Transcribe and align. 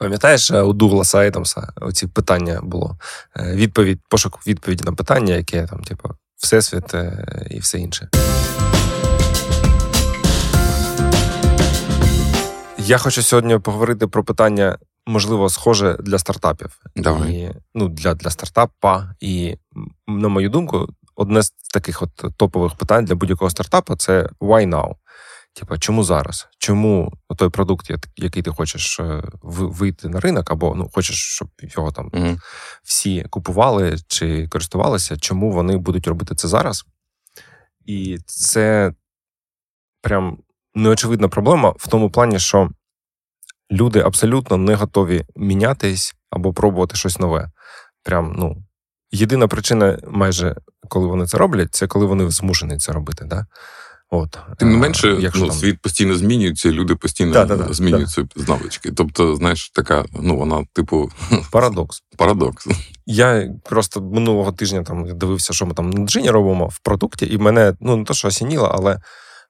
Пам'ятаєш, 0.00 0.50
у 0.50 0.72
Дугласа 0.72 1.18
Айтамса 1.18 1.72
оці 1.80 2.06
питання 2.06 2.60
було. 2.62 2.96
Відповідь, 3.36 4.00
пошук 4.08 4.46
відповіді 4.46 4.84
на 4.84 4.92
питання, 4.92 5.34
яке 5.34 5.66
там, 5.66 5.82
типу, 5.84 6.08
всесвіт 6.36 6.94
і 7.50 7.58
все 7.58 7.78
інше. 7.78 8.08
Я 12.78 12.98
хочу 12.98 13.22
сьогодні 13.22 13.58
поговорити 13.58 14.06
про 14.06 14.24
питання, 14.24 14.78
можливо, 15.06 15.48
схоже 15.48 15.96
для 16.00 16.18
стартапів. 16.18 16.80
Давай. 16.96 17.32
І, 17.32 17.50
Ну, 17.74 17.88
Для 17.88 18.14
для 18.14 18.30
стартапа. 18.30 19.14
І, 19.20 19.56
на 20.06 20.28
мою 20.28 20.50
думку, 20.50 20.88
одне 21.16 21.42
з 21.42 21.50
таких 21.50 22.02
от 22.02 22.36
топових 22.36 22.74
питань 22.74 23.04
для 23.04 23.14
будь-якого 23.14 23.50
стартапу 23.50 23.96
це 23.96 24.28
why 24.40 24.68
now? 24.68 24.94
Типа, 25.54 25.78
чому 25.78 26.04
зараз? 26.04 26.48
Чому 26.58 27.12
той 27.36 27.48
продукт, 27.48 27.90
який 28.16 28.42
ти 28.42 28.50
хочеш 28.50 29.00
е, 29.00 29.22
вийти 29.42 30.08
на 30.08 30.20
ринок, 30.20 30.50
або 30.50 30.74
ну 30.74 30.90
хочеш, 30.92 31.16
щоб 31.16 31.48
його 31.62 31.90
там 31.92 32.08
mm 32.08 32.38
всі 32.82 33.22
купували 33.30 33.96
чи 34.08 34.48
користувалися, 34.48 35.16
чому 35.16 35.52
вони 35.52 35.76
будуть 35.76 36.06
робити 36.06 36.34
це 36.34 36.48
зараз? 36.48 36.84
І 37.86 38.18
це 38.26 38.92
прям 40.02 40.38
неочевидна 40.74 41.28
проблема 41.28 41.74
в 41.78 41.88
тому 41.88 42.10
плані, 42.10 42.38
що 42.38 42.70
люди 43.70 44.00
абсолютно 44.00 44.56
не 44.56 44.74
готові 44.74 45.24
мінятись 45.36 46.14
або 46.30 46.52
пробувати 46.52 46.96
щось 46.96 47.18
нове. 47.18 47.50
Прям, 48.02 48.34
ну, 48.38 48.64
єдина 49.12 49.48
причина, 49.48 49.98
майже 50.08 50.56
коли 50.88 51.06
вони 51.06 51.26
це 51.26 51.38
роблять, 51.38 51.74
це 51.74 51.86
коли 51.86 52.06
вони 52.06 52.30
змушені 52.30 52.78
це 52.78 52.92
робити. 52.92 53.24
Да? 53.24 53.46
От. 54.12 54.38
Тим 54.58 54.70
не 54.70 54.76
менше, 54.76 55.30
ну, 55.34 55.46
там... 55.46 55.56
світ 55.56 55.80
постійно 55.80 56.16
змінюється, 56.16 56.70
люди 56.70 56.94
постійно 56.94 57.32
да, 57.32 57.44
да, 57.44 57.72
змінюються 57.72 58.22
да. 58.22 58.42
з 58.42 58.48
навички. 58.48 58.92
Тобто, 58.92 59.36
знаєш, 59.36 59.70
така, 59.70 60.04
ну, 60.12 60.36
вона, 60.36 60.64
типу, 60.72 61.10
парадокс. 61.52 62.02
Парадокс. 62.16 62.66
Я 63.06 63.52
просто 63.64 64.00
минулого 64.00 64.52
тижня 64.52 64.82
там 64.82 65.18
дивився, 65.18 65.52
що 65.52 65.66
ми 65.66 65.74
там 65.74 65.90
на 65.90 66.06
джині 66.06 66.30
робимо 66.30 66.66
в 66.66 66.78
продукті, 66.78 67.26
і 67.26 67.38
мене 67.38 67.74
ну 67.80 67.96
не 67.96 68.04
то, 68.04 68.14
що 68.14 68.28
осініло, 68.28 68.70
але 68.74 68.94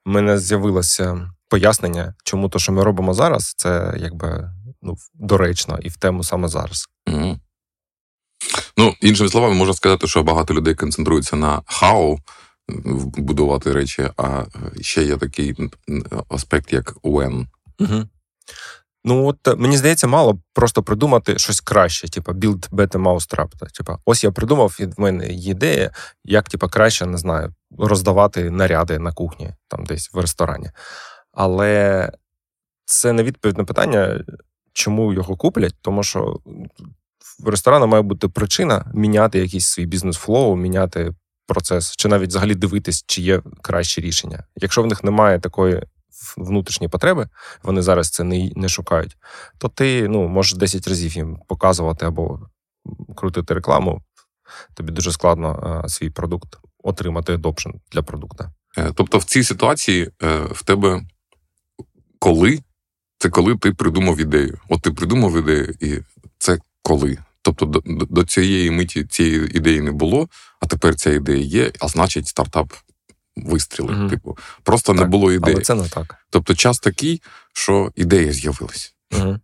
в 0.05 0.09
мене 0.09 0.39
з'явилося 0.39 1.29
пояснення, 1.49 2.13
чому 2.23 2.49
то, 2.49 2.59
що 2.59 2.71
ми 2.71 2.83
робимо 2.83 3.13
зараз, 3.13 3.53
це 3.57 3.93
якби 3.97 4.49
ну, 4.81 4.95
доречно 5.13 5.79
і 5.81 5.89
в 5.89 5.97
тему 5.97 6.23
саме 6.23 6.47
зараз. 6.47 6.87
mm 7.09 7.37
Ну, 8.77 8.93
іншими 9.01 9.29
словами, 9.29 9.55
можна 9.55 9.73
сказати, 9.73 10.07
що 10.07 10.23
багато 10.23 10.53
людей 10.53 10.75
концентруються 10.75 11.35
на 11.35 11.61
how 11.61 12.17
будувати 13.17 13.73
речі, 13.73 14.09
а 14.17 14.45
ще 14.81 15.03
є 15.03 15.17
такий 15.17 15.55
аспект, 16.29 16.73
як 16.73 16.93
when. 17.03 17.45
Угу. 17.79 18.03
Ну, 19.03 19.25
от 19.25 19.47
е, 19.47 19.55
мені 19.55 19.77
здається, 19.77 20.07
мало 20.07 20.39
просто 20.53 20.83
придумати 20.83 21.39
щось 21.39 21.61
краще, 21.61 22.09
типу 22.09 22.31
build 22.31 22.69
better 22.69 22.97
mousetrap. 22.97 23.71
Типу, 23.77 23.97
ось 24.05 24.23
я 24.23 24.31
придумав, 24.31 24.77
і 24.79 24.85
в 24.85 24.93
мене 24.97 25.27
ідея, 25.27 25.91
як 26.23 26.49
типу, 26.49 26.69
краще 26.69 27.05
не 27.05 27.17
знаю, 27.17 27.53
роздавати 27.77 28.51
наряди 28.51 28.99
на 28.99 29.13
кухні, 29.13 29.53
там 29.67 29.85
десь 29.85 30.13
в 30.13 30.19
ресторані. 30.19 30.71
Але 31.31 32.11
це 32.85 33.13
не 33.13 33.23
відповідь 33.23 33.57
на 33.57 33.63
питання, 33.63 34.23
чому 34.73 35.13
його 35.13 35.35
куплять, 35.35 35.75
тому 35.81 36.03
що 36.03 36.39
в 37.39 37.49
ресторану 37.49 37.87
має 37.87 38.03
бути 38.03 38.27
причина 38.27 38.91
міняти 38.93 39.39
якийсь 39.39 39.65
свій 39.65 39.85
бізнес- 39.85 40.26
flow, 40.26 40.55
міняти 40.55 41.11
процес, 41.51 41.95
чи 41.95 42.07
навіть 42.07 42.29
взагалі 42.29 42.55
дивитись, 42.55 43.03
чи 43.07 43.21
є 43.21 43.41
краще 43.61 44.01
рішення. 44.01 44.43
Якщо 44.55 44.83
в 44.83 44.87
них 44.87 45.03
немає 45.03 45.39
такої 45.39 45.83
внутрішні 46.37 46.87
потреби, 46.87 47.29
вони 47.63 47.81
зараз 47.81 48.09
це 48.09 48.23
не 48.23 48.51
не 48.55 48.69
шукають, 48.69 49.17
то 49.57 49.67
ти 49.67 50.07
ну, 50.07 50.27
можеш 50.27 50.55
10 50.55 50.87
разів 50.87 51.17
їм 51.17 51.39
показувати 51.47 52.05
або 52.05 52.39
крутити 53.15 53.53
рекламу. 53.53 54.01
Тобі 54.73 54.91
дуже 54.91 55.11
складно 55.11 55.81
а, 55.83 55.89
свій 55.89 56.09
продукт 56.09 56.57
отримати 56.83 57.35
adoption 57.35 57.73
для 57.91 58.01
продукту. 58.01 58.45
Е, 58.77 58.91
тобто, 58.95 59.17
в 59.17 59.23
цій 59.23 59.43
ситуації 59.43 60.11
е, 60.23 60.39
в 60.51 60.63
тебе 60.63 61.01
коли 62.19 62.59
це 63.17 63.29
коли 63.29 63.57
ти 63.57 63.71
придумав 63.71 64.19
ідею. 64.19 64.57
От 64.69 64.81
ти 64.81 64.91
придумав 64.91 65.37
ідею, 65.37 65.73
і 65.79 65.99
це 66.37 66.59
коли. 66.81 67.17
Тобто 67.41 67.65
до, 67.65 67.81
до 67.85 68.23
цієї 68.23 68.71
миті 68.71 69.03
цієї 69.03 69.57
ідеї 69.57 69.81
не 69.81 69.91
було, 69.91 70.29
а 70.59 70.65
тепер 70.65 70.95
ця 70.95 71.11
ідея 71.11 71.43
є, 71.45 71.71
а 71.79 71.87
значить, 71.87 72.27
стартап 72.27 72.73
вистрілив. 73.35 73.97
mm 73.97 74.09
Типу, 74.09 74.37
просто 74.63 74.93
так, 74.93 75.01
не 75.01 75.07
було 75.07 75.31
ідеї. 75.31 75.55
Але 75.55 75.63
це 75.63 75.75
не 75.75 75.89
так. 75.89 76.15
Тобто, 76.29 76.55
час 76.55 76.79
такий, 76.79 77.21
що 77.53 77.91
ідея 77.95 78.33
з'явилась. 78.33 78.95
mm 79.11 79.39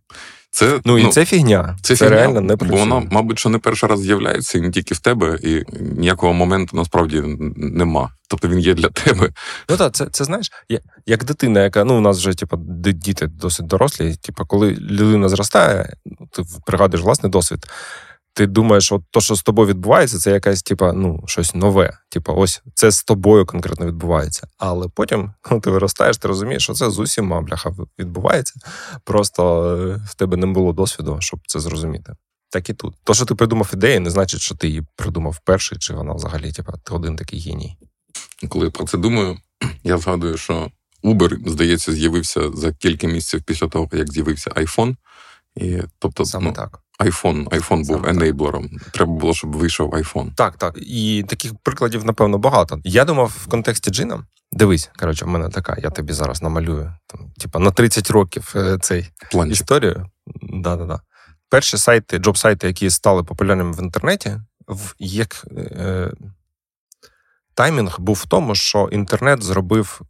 Це, 0.50 0.80
Ну 0.84 0.98
і 0.98 1.02
ну, 1.02 1.08
це 1.08 1.24
фігня. 1.24 1.76
Це, 1.82 1.96
це 1.96 2.04
фігня, 2.04 2.20
реально 2.20 2.40
не 2.40 2.56
працює. 2.56 2.78
Бо 2.78 2.94
вона, 2.94 3.08
мабуть, 3.10 3.38
що 3.38 3.48
не 3.48 3.58
перший 3.58 3.88
раз 3.88 4.00
з'являється, 4.00 4.58
і 4.58 4.60
не 4.60 4.70
тільки 4.70 4.94
в 4.94 4.98
тебе, 4.98 5.38
і 5.42 5.62
ніякого 5.80 6.32
моменту 6.32 6.76
насправді 6.76 7.22
нема. 7.56 8.10
Тобто 8.28 8.48
він 8.48 8.58
є 8.58 8.74
для 8.74 8.88
тебе. 8.88 9.30
Ну 9.68 9.76
так, 9.76 9.92
це 9.92 10.06
це 10.06 10.24
знаєш, 10.24 10.52
як 11.06 11.24
дитина, 11.24 11.62
яка 11.62 11.84
ну 11.84 11.98
у 11.98 12.00
нас 12.00 12.18
вже 12.18 12.34
типу, 12.34 12.56
діти 12.76 13.26
досить 13.26 13.66
дорослі. 13.66 14.14
Типу, 14.16 14.46
коли 14.46 14.70
людина 14.70 15.28
зростає, 15.28 15.96
ти 16.32 16.42
пригадуєш 16.66 17.04
власний 17.04 17.32
досвід 17.32 17.66
ти 18.38 18.46
думаєш, 18.46 18.92
от 18.92 19.02
то, 19.10 19.20
що 19.20 19.34
з 19.34 19.42
тобою 19.42 19.68
відбувається, 19.68 20.18
це 20.18 20.30
якась, 20.30 20.62
типа, 20.62 20.92
ну, 20.92 21.24
щось 21.26 21.54
нове. 21.54 21.98
Типа, 22.08 22.32
ось 22.32 22.62
це 22.74 22.90
з 22.90 23.02
тобою 23.02 23.46
конкретно 23.46 23.86
відбувається. 23.86 24.48
Але 24.58 24.88
потім, 24.88 25.32
коли 25.42 25.60
ти 25.60 25.70
виростаєш, 25.70 26.16
ти 26.16 26.28
розумієш, 26.28 26.62
що 26.62 26.72
це 26.72 26.90
з 26.90 26.98
усіма 26.98 27.40
бляха 27.40 27.70
відбувається. 27.98 28.54
Просто 29.04 29.74
е, 29.76 30.00
в 30.06 30.14
тебе 30.14 30.36
не 30.36 30.46
було 30.46 30.72
досвіду, 30.72 31.16
щоб 31.20 31.40
це 31.46 31.60
зрозуміти. 31.60 32.12
Так 32.50 32.70
і 32.70 32.74
тут. 32.74 32.94
То, 33.04 33.14
що 33.14 33.24
ти 33.24 33.34
придумав 33.34 33.70
ідею, 33.72 34.00
не 34.00 34.10
значить, 34.10 34.40
що 34.40 34.54
ти 34.54 34.68
її 34.68 34.82
придумав 34.96 35.38
перший, 35.44 35.78
чи 35.78 35.94
вона 35.94 36.12
взагалі, 36.12 36.52
типа, 36.52 36.72
ти 36.72 36.94
один 36.94 37.16
такий 37.16 37.40
геній. 37.40 37.76
Коли 38.48 38.64
я 38.64 38.70
про 38.70 38.84
це 38.86 38.98
думаю, 38.98 39.38
я 39.84 39.98
згадую, 39.98 40.36
що 40.36 40.70
Uber, 41.04 41.48
здається, 41.48 41.92
з'явився 41.92 42.50
за 42.54 42.72
кілька 42.72 43.06
місяців 43.06 43.42
після 43.42 43.68
того, 43.68 43.88
як 43.92 44.12
з'явився 44.12 44.50
iPhone. 44.50 44.96
І, 45.56 45.78
тобто, 45.98 46.24
Саме 46.24 46.46
ну, 46.46 46.52
так. 46.52 46.80
iPhone 46.98 47.48
iPhone 47.48 47.86
був 47.86 48.06
енейблером. 48.06 48.70
Треба 48.92 49.12
було, 49.12 49.34
щоб 49.34 49.56
вийшов 49.56 49.90
iPhone. 49.94 50.34
Так, 50.34 50.56
так. 50.56 50.74
І 50.76 51.24
таких 51.28 51.52
прикладів, 51.62 52.04
напевно, 52.04 52.38
багато. 52.38 52.80
Я 52.84 53.04
думав 53.04 53.34
в 53.44 53.46
контексті 53.46 53.90
джина. 53.90 54.24
Дивись, 54.52 54.90
коротше, 54.98 55.24
в 55.24 55.28
мене 55.28 55.48
така, 55.48 55.76
я 55.82 55.90
тобі 55.90 56.12
зараз 56.12 56.42
намалюю. 56.42 56.92
Там, 57.06 57.32
Типа 57.38 57.58
на 57.58 57.70
30 57.70 58.10
років 58.10 58.52
е, 58.56 58.78
цей 58.80 59.10
Планчик. 59.30 59.60
історію. 59.60 60.06
Да-да-да. 60.42 61.00
Перші 61.48 61.78
сайти, 61.78 62.18
job 62.18 62.32
-сайти, 62.32 62.66
які 62.66 62.90
стали 62.90 63.24
популярними 63.24 63.72
в 63.72 63.80
інтернеті, 63.80 64.40
в 64.68 64.94
як 64.98 65.46
е, 65.56 66.12
таймінг 67.54 68.00
був 68.00 68.16
в 68.16 68.26
тому, 68.28 68.54
що 68.54 68.88
інтернет 68.92 69.42
зробив 69.42 70.00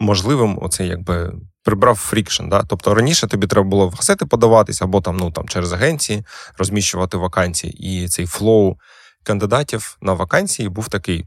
можливим 0.00 0.58
оцей 0.62 0.88
якби 0.88 1.34
прибрав 1.66 1.96
friction. 1.96 2.48
Да? 2.48 2.64
Тобто 2.68 2.94
раніше 2.94 3.26
тобі 3.26 3.46
треба 3.46 3.68
було 3.68 3.88
в 3.88 3.92
газети 3.92 4.26
подаватися, 4.26 4.84
або 4.84 5.00
там 5.00 5.16
ну 5.16 5.30
там 5.30 5.48
через 5.48 5.72
агенції 5.72 6.24
розміщувати 6.58 7.16
вакансії. 7.16 7.72
І 7.72 8.08
цей 8.08 8.26
flow 8.26 8.76
кандидатів 9.22 9.98
на 10.00 10.12
вакансії 10.12 10.68
був 10.68 10.88
такий, 10.88 11.24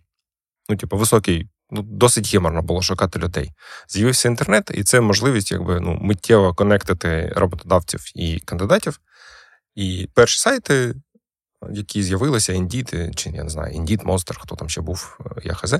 ну, 0.69 0.75
типу, 0.75 0.97
високий. 0.97 1.47
Ну, 1.71 1.81
досить 1.81 2.33
геморно 2.33 2.61
було 2.61 2.81
шукати 2.81 3.19
людей. 3.19 3.51
З'явився 3.87 4.29
інтернет, 4.29 4.71
і 4.73 4.83
це 4.83 5.01
можливість 5.01 5.51
якби 5.51 5.79
ну, 5.79 5.97
миттєво 6.01 6.53
конектити 6.53 7.33
роботодавців 7.35 8.11
і 8.15 8.39
кандидатів. 8.39 8.99
І 9.75 10.09
перші 10.13 10.39
сайти, 10.39 10.95
які 11.71 12.03
з'явилися, 12.03 12.53
Indeed, 12.53 13.15
чи 13.15 13.29
я 13.29 13.43
не 13.43 13.49
знаю, 13.49 13.79
Indeed, 13.79 14.03
Monster, 14.03 14.37
хто 14.39 14.55
там 14.55 14.69
ще 14.69 14.81
був, 14.81 15.19
е, 15.25 15.41
я 15.43 15.53
хз, 15.53 15.75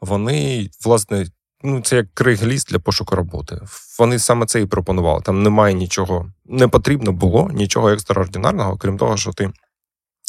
вони, 0.00 0.70
власне, 0.84 1.26
ну, 1.62 1.80
це 1.80 1.96
як 1.96 2.06
Craigslist 2.14 2.70
для 2.70 2.78
пошуку 2.78 3.16
роботи. 3.16 3.60
Вони 3.98 4.18
саме 4.18 4.46
це 4.46 4.60
і 4.60 4.66
пропонували. 4.66 5.22
Там 5.22 5.42
немає 5.42 5.74
нічого, 5.74 6.32
не 6.44 6.68
потрібно 6.68 7.12
було 7.12 7.50
нічого 7.52 7.90
екстраординарного, 7.90 8.76
крім 8.76 8.98
того, 8.98 9.16
що 9.16 9.32
ти 9.32 9.50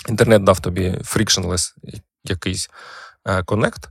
інтернет 0.10 0.44
дав 0.44 0.60
тобі 0.60 0.90
frictionless 0.90 1.74
якийсь 2.24 2.70
коннект, 3.46 3.90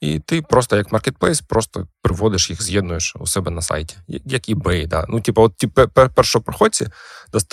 і 0.00 0.18
ти 0.18 0.42
просто 0.42 0.76
як 0.76 0.92
маркетплейс, 0.92 1.40
просто 1.40 1.86
приводиш 2.02 2.50
їх, 2.50 2.62
з'єднуєш 2.62 3.16
у 3.20 3.26
себе 3.26 3.50
на 3.50 3.62
сайті, 3.62 3.96
як 4.08 4.48
eBay. 4.48 4.86
Да. 4.86 5.04
Ну, 5.08 5.20
типу, 5.20 5.42
от 5.42 5.56
ті 5.56 5.66
першопроходці, 6.14 6.88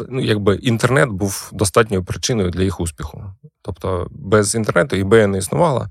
ну, 0.09 0.21
якби 0.21 0.55
інтернет 0.55 1.09
був 1.09 1.49
достатньою 1.53 2.03
причиною 2.03 2.49
для 2.49 2.63
їх 2.63 2.79
успіху. 2.79 3.23
Тобто 3.61 4.07
без 4.11 4.55
інтернету 4.55 4.95
eBay 4.95 5.27
не 5.27 5.37
існувало. 5.37 5.87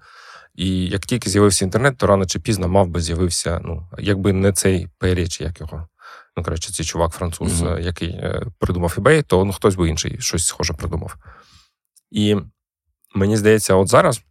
І 0.54 0.86
як 0.86 1.06
тільки 1.06 1.30
з'явився 1.30 1.64
інтернет, 1.64 1.98
то 1.98 2.06
рано 2.06 2.26
чи 2.26 2.40
пізно 2.40 2.68
мав 2.68 2.88
би 2.88 3.00
з'явився, 3.00 3.60
ну, 3.64 3.88
якби 3.98 4.32
не 4.32 4.52
цей 4.52 4.88
Пері, 4.98 5.28
чи 5.28 5.44
як 5.44 5.60
його. 5.60 5.88
Ну, 6.36 6.44
коротше, 6.44 6.72
цей 6.72 6.86
чувак 6.86 7.12
француз, 7.12 7.62
mm-hmm. 7.62 7.80
який 7.80 8.08
е, 8.08 8.46
придумав 8.58 8.94
eBay, 8.98 9.22
то 9.22 9.44
ну, 9.44 9.52
хтось 9.52 9.74
би 9.74 9.88
інший 9.88 10.20
щось 10.20 10.46
схоже 10.46 10.74
придумав. 10.74 11.16
І 12.10 12.36
мені 13.14 13.36
здається, 13.36 13.74
от 13.74 13.88
зараз 13.88 14.22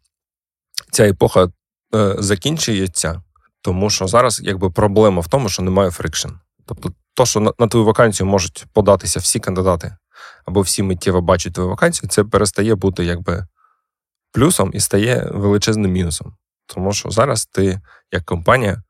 ця 0.91 1.07
епоха 1.07 1.47
е, 1.95 2.15
закінчується, 2.19 3.21
тому 3.61 3.89
що 3.89 4.07
зараз 4.07 4.41
якби 4.43 4.69
проблема 4.69 5.21
в 5.21 5.27
тому, 5.27 5.49
що 5.49 5.63
немає 5.63 5.91
friction. 5.91 6.29
Тобто 6.65 6.93
то, 7.13 7.25
що 7.25 7.39
на, 7.39 7.53
на 7.59 7.67
твою 7.67 7.85
вакансію 7.85 8.27
можуть 8.27 8.65
податися 8.73 9.19
всі 9.19 9.39
кандидати, 9.39 9.97
або 10.45 10.61
всі 10.61 10.83
миттєво 10.83 11.21
бачать 11.21 11.53
твою 11.53 11.69
вакансію, 11.69 12.09
це 12.09 12.23
перестає 12.23 12.75
бути 12.75 13.05
якби 13.05 13.47
плюсом 14.31 14.71
і 14.73 14.79
стає 14.79 15.29
величезним 15.33 15.91
мінусом. 15.91 16.33
Тому 16.65 16.93
що 16.93 17.09
зараз 17.09 17.45
ти, 17.45 17.81
як 18.11 18.25
компанія, 18.25 18.83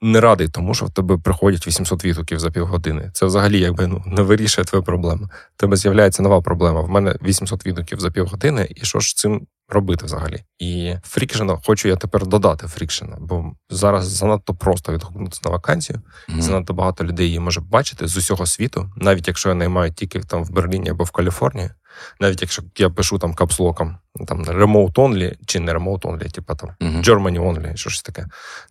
не 0.00 0.20
радий 0.20 0.48
тому, 0.48 0.74
що 0.74 0.86
в 0.86 0.90
тебе 0.90 1.18
приходять 1.18 1.66
800 1.66 2.04
відгуків 2.04 2.38
за 2.38 2.50
півгодини. 2.50 3.10
Це 3.14 3.26
взагалі 3.26 3.60
якби 3.60 3.86
ну 3.86 4.02
не 4.06 4.22
вирішує 4.22 4.64
твою 4.64 4.84
проблему. 4.84 5.24
В 5.56 5.60
тебе 5.60 5.76
з'являється 5.76 6.22
нова 6.22 6.40
проблема. 6.40 6.80
В 6.80 6.88
мене 6.88 7.16
800 7.22 7.66
відгуків 7.66 8.00
за 8.00 8.10
півгодини, 8.10 8.68
і 8.70 8.84
що 8.84 9.00
ж 9.00 9.16
цим 9.16 9.46
робити 9.68 10.06
взагалі? 10.06 10.44
І 10.58 10.94
friction 11.02 11.47
'а 11.47 11.58
хочу 11.64 11.88
я 11.88 11.96
тепер 11.96 12.26
додати 12.26 12.66
friction 12.66 13.02
'а, 13.02 13.16
бо 13.20 13.52
зараз 13.70 14.06
занадто 14.06 14.54
просто 14.54 14.92
відгукнутися 14.92 15.40
на 15.44 15.50
вакансію. 15.50 16.02
Mm-hmm. 16.28 16.40
Занадто 16.40 16.74
багато 16.74 17.04
людей 17.04 17.26
її 17.26 17.40
може 17.40 17.60
бачити 17.60 18.06
з 18.06 18.16
усього 18.16 18.46
світу, 18.46 18.90
навіть 18.96 19.28
якщо 19.28 19.48
я 19.48 19.54
наймаю 19.54 19.92
тільки 19.92 20.20
там 20.20 20.44
в 20.44 20.50
Берліні 20.50 20.90
або 20.90 21.04
в 21.04 21.10
Каліфорнії 21.10 21.70
навіть 22.20 22.42
якщо 22.42 22.62
я 22.78 22.90
пишу 22.90 23.18
там 23.18 23.34
капслоком, 23.34 23.96
там 24.26 24.44
remote 24.44 24.92
only, 24.92 25.36
чи 25.46 25.60
не 25.60 25.72
remote 25.72 26.00
only, 26.00 26.30
типу 26.30 26.54
там 26.54 26.70
uh-huh. 26.80 27.04
Germany 27.04 27.40
only, 27.40 27.76
що 27.76 27.90
ж 27.90 28.04
таке. 28.04 28.26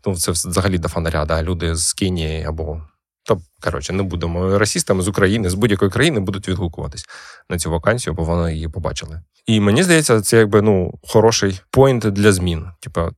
Ну, 0.06 0.16
це 0.16 0.32
взагалі 0.32 0.78
до 0.78 0.90
фонаря, 0.90 1.26
да, 1.26 1.44
люди 1.44 1.76
з 1.76 1.94
Кенії 1.94 2.44
або. 2.44 2.82
То, 3.26 3.42
коротше, 3.62 3.94
не 3.94 4.04
будемо 4.04 4.58
расістами 4.58 5.02
з 5.02 5.08
України, 5.08 5.50
з 5.50 5.54
будь-якої 5.54 5.92
країни 5.92 6.20
будуть 6.20 6.50
відгукуватись 6.50 7.06
на 7.50 7.58
цю 7.58 7.72
вакансію, 7.72 8.14
бо 8.14 8.24
вони 8.24 8.54
її 8.54 8.70
побачили. 8.70 9.22
І 9.46 9.60
мені 9.60 9.84
здається, 9.84 10.22
це 10.22 10.38
якби 10.38 10.62
ну 10.62 11.00
хороший 11.04 11.62
поінт 11.72 12.04
для 12.04 12.32
змін. 12.32 12.68
Типа, 12.80 13.12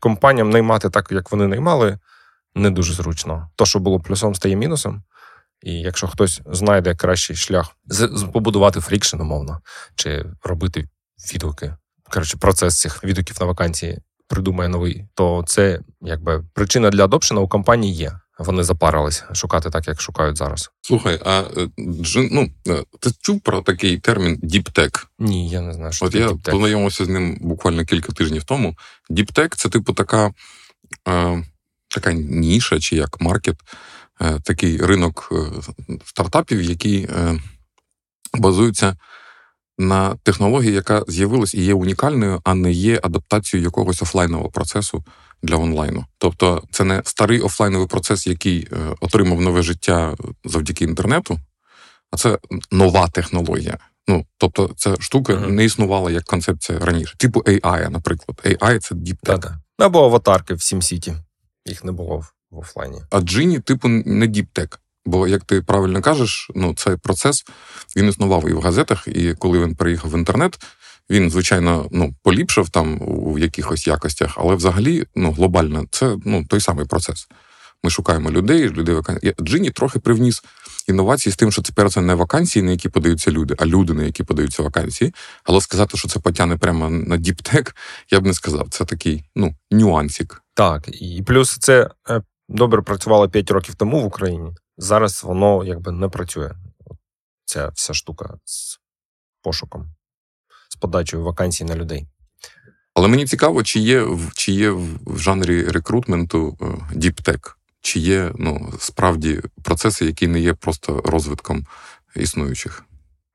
компаніям 0.00 0.50
наймати 0.50 0.90
так, 0.90 1.12
як 1.12 1.32
вони 1.32 1.46
наймали, 1.46 1.98
не 2.54 2.70
дуже 2.70 2.94
зручно. 2.94 3.50
То, 3.56 3.66
що 3.66 3.78
було 3.78 4.00
плюсом, 4.00 4.34
стає 4.34 4.56
мінусом. 4.56 5.02
І 5.62 5.72
якщо 5.72 6.06
хтось 6.06 6.40
знайде 6.46 6.94
кращий 6.94 7.36
шлях 7.36 7.76
побудувати 8.32 8.80
friction, 8.80 9.20
умовно, 9.20 9.60
чи 9.94 10.26
робити 10.42 10.88
відгуки, 11.34 11.76
коротше, 12.10 12.36
процес 12.36 12.80
цих 12.80 13.04
відгуків 13.04 13.36
на 13.40 13.46
вакансії 13.46 13.98
придумає 14.28 14.68
новий, 14.68 15.04
то 15.14 15.44
це 15.46 15.80
якби 16.00 16.44
причина 16.54 16.90
для 16.90 17.04
adoption 17.04 17.33
'а 17.33 17.40
у 17.40 17.48
компанії 17.48 17.94
є. 17.94 18.20
Вони 18.38 18.62
запарились 18.62 19.24
шукати 19.32 19.70
так, 19.70 19.88
як 19.88 20.00
шукають 20.00 20.38
зараз. 20.38 20.70
Слухай, 20.80 21.20
а 21.24 21.42
е, 21.56 21.68
ну, 22.16 22.50
е, 22.68 22.84
ти 23.00 23.10
чув 23.20 23.40
про 23.40 23.60
такий 23.60 23.98
термін 23.98 24.38
deep 24.42 24.70
tech? 24.70 25.06
Ні, 25.18 25.48
я 25.50 25.60
не 25.60 25.72
знаю. 25.72 25.92
що 25.92 26.06
От 26.06 26.12
це 26.12 26.18
я 26.18 26.28
познайомився 26.28 27.04
з 27.04 27.08
ним 27.08 27.38
буквально 27.40 27.84
кілька 27.84 28.12
тижнів 28.12 28.44
тому. 28.44 28.76
Діптек 29.10 29.56
це 29.56 29.68
типу 29.68 29.92
така, 29.92 30.32
е, 31.08 31.44
така 31.88 32.12
ніша 32.12 32.80
чи 32.80 32.96
як 32.96 33.20
маркет. 33.20 33.56
Е, 34.20 34.40
такий 34.40 34.76
ринок 34.76 35.28
е, 35.32 35.36
стартапів, 36.04 36.62
який 36.62 37.04
е, 37.04 37.40
базується 38.34 38.96
на 39.78 40.14
технології, 40.22 40.74
яка 40.74 41.04
з'явилась 41.08 41.54
і 41.54 41.64
є 41.64 41.74
унікальною, 41.74 42.40
а 42.44 42.54
не 42.54 42.72
є 42.72 43.00
адаптацією 43.02 43.64
якогось 43.64 44.02
офлайнового 44.02 44.50
процесу 44.50 45.04
для 45.42 45.56
онлайну. 45.56 46.04
Тобто, 46.18 46.62
це 46.70 46.84
не 46.84 47.02
старий 47.04 47.40
офлайновий 47.40 47.86
процес, 47.86 48.26
який 48.26 48.68
отримав 49.00 49.40
нове 49.40 49.62
життя 49.62 50.16
завдяки 50.44 50.84
інтернету, 50.84 51.40
а 52.10 52.16
це 52.16 52.38
нова 52.70 53.08
технологія. 53.08 53.78
Ну, 54.08 54.26
тобто, 54.38 54.70
ця 54.76 54.96
штука 55.00 55.32
uh-huh. 55.32 55.50
не 55.50 55.64
існувала 55.64 56.10
як 56.10 56.24
концепція 56.24 56.78
раніше. 56.78 57.16
Типу 57.16 57.40
AI, 57.40 57.90
наприклад. 57.90 58.40
AI— 58.44 58.78
це 58.80 58.94
діптек. 58.94 59.52
Або 59.78 60.04
аватарки 60.04 60.54
в 60.54 60.56
SimCity. 60.56 61.16
Їх 61.66 61.84
не 61.84 61.92
було 61.92 62.24
в 62.50 62.58
офлайні. 62.58 63.02
А 63.10 63.20
Джині, 63.20 63.58
типу, 63.58 63.88
не 63.88 64.26
діптек. 64.26 64.80
Бо, 65.08 65.28
як 65.28 65.44
ти 65.44 65.62
правильно 65.62 66.02
кажеш, 66.02 66.50
ну 66.54 66.74
цей 66.74 66.96
процес 66.96 67.44
він 67.96 68.08
існував 68.08 68.48
і 68.48 68.52
в 68.52 68.60
газетах, 68.60 69.08
і 69.08 69.34
коли 69.34 69.58
він 69.58 69.74
переїхав 69.74 70.10
в 70.10 70.18
інтернет, 70.18 70.58
він, 71.10 71.30
звичайно, 71.30 71.88
ну, 71.92 72.14
поліпшив 72.22 72.68
там 72.68 73.02
у 73.02 73.38
якихось 73.38 73.86
якостях, 73.86 74.34
але 74.36 74.54
взагалі, 74.54 75.04
ну, 75.14 75.32
глобально, 75.32 75.84
це 75.90 76.16
ну, 76.24 76.44
той 76.44 76.60
самий 76.60 76.86
процес. 76.86 77.28
Ми 77.84 77.90
шукаємо 77.90 78.30
людей, 78.30 78.68
людей 78.68 78.94
вакансії. 78.94 79.34
Джині 79.42 79.70
трохи 79.70 79.98
привніс 79.98 80.42
інновації 80.88 81.32
з 81.32 81.36
тим, 81.36 81.52
що 81.52 81.62
тепер 81.62 81.90
це 81.90 82.00
не 82.00 82.14
вакансії, 82.14 82.62
на 82.62 82.70
які 82.70 82.88
подаються 82.88 83.30
люди, 83.30 83.54
а 83.58 83.66
люди, 83.66 83.92
на 83.92 84.02
які 84.02 84.24
подаються 84.24 84.62
вакансії. 84.62 85.14
Але 85.44 85.60
сказати, 85.60 85.98
що 85.98 86.08
це 86.08 86.20
потягне 86.20 86.56
прямо 86.56 86.90
на 86.90 87.16
діптек, 87.16 87.76
я 88.10 88.20
б 88.20 88.26
не 88.26 88.34
сказав. 88.34 88.68
Це 88.70 88.84
такий 88.84 89.24
ну, 89.36 89.54
нюансик. 89.70 90.42
Так, 90.54 90.88
і 90.88 91.22
плюс 91.26 91.58
це 91.58 91.90
е, 92.10 92.22
добре 92.48 92.82
працювало 92.82 93.28
5 93.28 93.50
років 93.50 93.74
тому 93.74 94.00
в 94.00 94.04
Україні. 94.04 94.50
Зараз 94.78 95.24
воно 95.24 95.64
якби 95.64 95.92
не 95.92 96.08
працює. 96.08 96.50
Ця 97.44 97.68
вся 97.68 97.94
штука 97.94 98.38
з 98.44 98.78
пошуком, 99.42 99.94
з 100.68 100.76
подачею 100.76 101.24
вакансій 101.24 101.64
на 101.64 101.76
людей. 101.76 102.06
Але 102.94 103.08
мені 103.08 103.26
цікаво, 103.26 103.62
чи 103.62 103.80
є 103.80 104.06
чи 104.34 104.52
є 104.52 104.70
в 104.70 105.18
жанрі 105.18 105.62
рекрутменту 105.62 106.58
діптек, 106.94 107.58
чи 107.80 108.00
є 108.00 108.32
ну, 108.38 108.72
справді 108.78 109.42
процеси, 109.62 110.04
які 110.04 110.28
не 110.28 110.40
є 110.40 110.54
просто 110.54 111.02
розвитком 111.04 111.66
існуючих. 112.16 112.84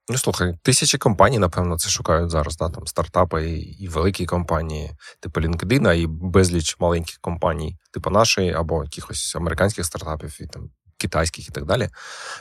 Ну, 0.10 0.18
слухай, 0.18 0.54
тисячі 0.62 0.98
компаній, 0.98 1.40
напевно, 1.40 1.78
це 1.78 1.90
шукають 1.90 2.30
зараз. 2.30 2.58
Да? 2.58 2.70
Там 2.70 2.88
стартапи 2.88 3.50
і, 3.50 3.60
і 3.60 3.88
великі 3.88 4.26
компанії, 4.26 4.92
типу 5.20 5.42
LinkedIn, 5.42 5.94
і 5.94 6.08
безліч 6.08 6.78
маленьких 6.80 7.18
компаній, 7.22 7.78
типу 7.92 8.10
нашої, 8.10 8.54
або 8.54 8.84
якихось 8.84 9.36
американських 9.36 9.86
стартапів, 9.86 10.38
і 10.42 10.48
там 10.48 10.70
китайських 11.04 11.50
і 11.50 11.52
так 11.52 11.66
далі. 11.66 11.90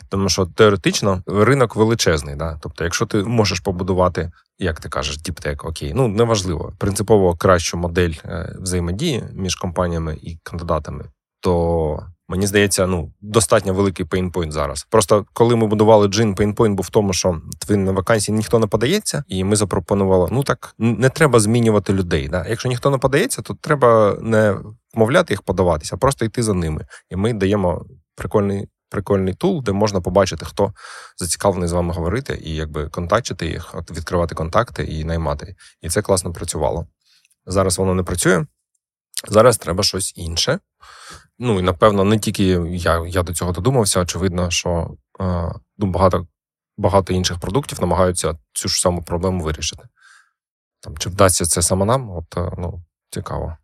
Тому 0.08 0.28
що 0.28 0.46
теоретично 0.46 1.22
ринок 1.26 1.76
величезний. 1.76 2.36
Да? 2.36 2.58
Тобто, 2.62 2.84
якщо 2.84 3.06
ти 3.06 3.22
можеш 3.22 3.60
побудувати, 3.60 4.30
як 4.58 4.80
ти 4.80 4.88
кажеш, 4.88 5.18
діптек, 5.18 5.64
окей, 5.64 5.92
ну 5.94 6.08
неважливо, 6.08 6.72
принципово 6.78 7.36
кращу 7.36 7.76
модель 7.76 8.14
е, 8.24 8.56
взаємодії 8.60 9.24
між 9.32 9.54
компаніями 9.54 10.18
і 10.22 10.38
кандидатами, 10.42 11.04
то 11.40 12.06
Мені 12.32 12.46
здається, 12.46 12.86
ну 12.86 13.12
достатньо 13.20 13.74
великий 13.74 14.06
pain 14.06 14.27
point 14.27 14.52
зараз. 14.52 14.86
Просто 14.90 15.24
коли 15.32 15.56
ми 15.56 15.66
будували 15.66 16.08
джин, 16.08 16.34
pain 16.34 16.53
point 16.53 16.76
був 16.76 16.86
в 16.86 16.90
тому, 16.90 17.12
що 17.12 17.40
на 17.68 17.92
вакансії 17.92 18.36
ніхто 18.36 18.58
не 18.58 18.66
подається, 18.66 19.24
і 19.28 19.44
ми 19.44 19.56
запропонували: 19.56 20.28
ну 20.32 20.42
так 20.42 20.74
не 20.78 21.08
треба 21.08 21.40
змінювати 21.40 21.92
людей. 21.92 22.28
Да? 22.28 22.46
Якщо 22.48 22.68
ніхто 22.68 22.90
не 22.90 22.98
подається, 22.98 23.42
то 23.42 23.54
треба 23.60 24.16
не 24.20 24.56
вмовляти 24.94 25.34
їх 25.34 25.42
подаватися, 25.42 25.96
а 25.96 25.98
просто 25.98 26.24
йти 26.24 26.42
за 26.42 26.54
ними. 26.54 26.86
І 27.10 27.16
ми 27.16 27.32
даємо 27.32 27.84
прикольний. 28.14 28.68
Прикольний 28.88 29.34
tool, 29.34 29.62
де 29.62 29.72
можна 29.72 30.00
побачити, 30.00 30.44
хто 30.44 30.72
зацікавлений 31.16 31.68
з 31.68 31.72
вами 31.72 31.94
говорити, 31.94 32.40
і 32.44 32.54
якби 32.54 32.88
контактити 32.88 33.46
їх, 33.46 33.74
відкривати 33.90 34.34
контакти 34.34 34.84
і 34.84 35.04
наймати. 35.04 35.56
І 35.80 35.88
це 35.88 36.02
класно 36.02 36.32
працювало. 36.32 36.86
Зараз 37.46 37.78
воно 37.78 37.94
не 37.94 38.02
працює. 38.02 38.46
Зараз 39.28 39.58
треба 39.58 39.82
щось 39.82 40.12
інше. 40.16 40.58
Ну 41.38 41.58
і 41.58 41.62
напевно, 41.62 42.04
не 42.04 42.18
тільки 42.18 42.44
я 42.70 43.06
я 43.06 43.22
до 43.22 43.34
цього 43.34 43.52
додумався. 43.52 44.00
Очевидно, 44.00 44.50
що 44.50 44.96
е, 45.20 45.52
ну, 45.78 45.86
багато 45.86 46.26
багато 46.76 47.12
інших 47.12 47.40
продуктів 47.40 47.80
намагаються 47.80 48.38
цю 48.52 48.68
ж 48.68 48.80
саму 48.80 49.02
проблему 49.02 49.44
вирішити. 49.44 49.82
Там 50.80 50.98
Чи 50.98 51.08
вдасться 51.10 51.44
це 51.44 51.62
саме 51.62 51.84
нам? 51.84 52.10
От 52.10 52.36
е, 52.36 52.52
ну, 52.58 52.84
цікаво. 53.10 53.56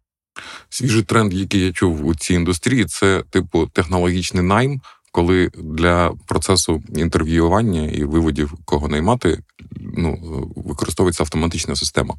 Свіжий 0.68 1.02
тренд, 1.02 1.35
який 1.35 1.61
я 1.66 1.73
чув 1.73 2.07
у 2.07 2.14
цій 2.14 2.35
індустрії, 2.35 2.85
це 2.85 3.23
типу 3.30 3.66
технологічний 3.66 4.42
найм, 4.42 4.80
коли 5.12 5.50
для 5.54 6.12
процесу 6.26 6.83
інтерв'ювання 6.97 7.85
і 7.87 8.04
виводів 8.04 8.54
кого 8.64 8.88
наймати 8.88 9.42
ну, 9.80 10.18
використовується 10.57 11.23
автоматична 11.23 11.76
система. 11.76 12.14